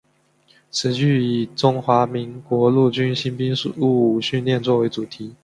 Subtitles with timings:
[0.71, 5.35] 此剧以中华民国陆军新兵入伍训练作为主题。